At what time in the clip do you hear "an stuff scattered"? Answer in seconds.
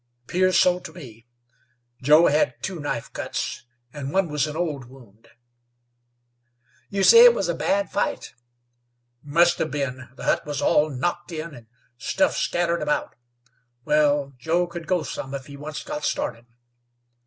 11.53-12.81